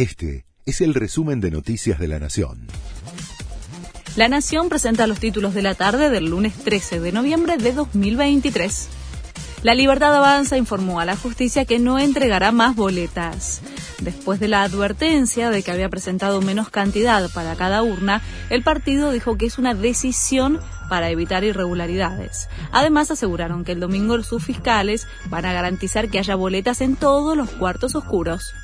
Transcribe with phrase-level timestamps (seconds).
[0.00, 2.66] Este es el resumen de Noticias de la Nación.
[4.16, 8.88] La Nación presenta los títulos de la tarde del lunes 13 de noviembre de 2023.
[9.62, 13.60] La Libertad Avanza informó a la justicia que no entregará más boletas.
[14.00, 19.12] Después de la advertencia de que había presentado menos cantidad para cada urna, el partido
[19.12, 22.48] dijo que es una decisión para evitar irregularidades.
[22.72, 27.36] Además, aseguraron que el domingo sus fiscales van a garantizar que haya boletas en todos
[27.36, 28.54] los cuartos oscuros.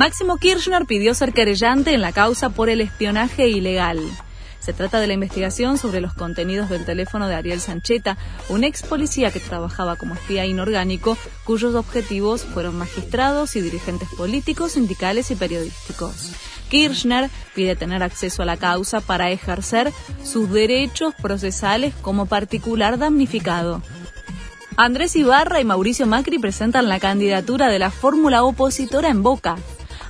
[0.00, 4.00] Máximo Kirchner pidió ser querellante en la causa por el espionaje ilegal.
[4.58, 8.16] Se trata de la investigación sobre los contenidos del teléfono de Ariel Sancheta,
[8.48, 14.72] un ex policía que trabajaba como espía inorgánico, cuyos objetivos fueron magistrados y dirigentes políticos,
[14.72, 16.32] sindicales y periodísticos.
[16.70, 19.92] Kirchner pide tener acceso a la causa para ejercer
[20.24, 23.82] sus derechos procesales como particular damnificado.
[24.78, 29.58] Andrés Ibarra y Mauricio Macri presentan la candidatura de la fórmula opositora en Boca.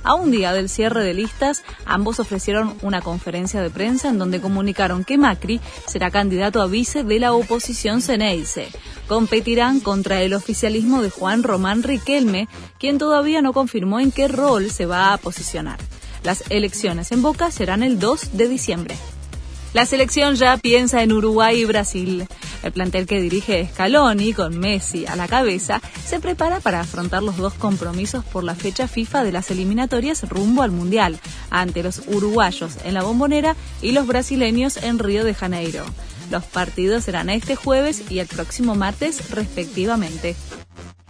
[0.03, 4.41] A un día del cierre de listas, ambos ofrecieron una conferencia de prensa en donde
[4.41, 8.69] comunicaron que Macri será candidato a vice de la oposición Ceneice.
[9.07, 12.47] Competirán contra el oficialismo de Juan Román Riquelme,
[12.79, 15.77] quien todavía no confirmó en qué rol se va a posicionar.
[16.23, 18.95] Las elecciones en Boca serán el 2 de diciembre.
[19.73, 22.27] La selección ya piensa en Uruguay y Brasil.
[22.63, 27.37] El plantel que dirige Scaloni, con Messi a la cabeza, se prepara para afrontar los
[27.37, 32.77] dos compromisos por la fecha FIFA de las eliminatorias rumbo al Mundial, ante los uruguayos
[32.83, 35.83] en la bombonera y los brasileños en Río de Janeiro.
[36.29, 40.35] Los partidos serán este jueves y el próximo martes respectivamente.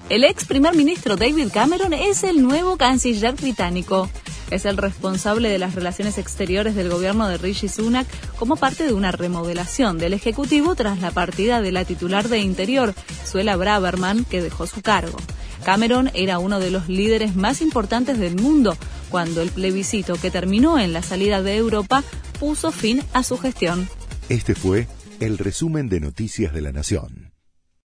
[0.10, 4.10] El ex primer ministro David Cameron es el nuevo canciller británico
[4.52, 8.08] es el responsable de las relaciones exteriores del gobierno de Rishi Sunak
[8.38, 12.94] como parte de una remodelación del Ejecutivo tras la partida de la titular de Interior,
[13.26, 15.18] Suela Braverman, que dejó su cargo.
[15.64, 18.78] Cameron era uno de los líderes más importantes del mundo
[19.10, 22.04] cuando el plebiscito que terminó en la salida de Europa
[22.40, 23.88] puso fin a su gestión.
[24.30, 24.88] Este fue
[25.20, 27.21] el resumen de Noticias de la Nación.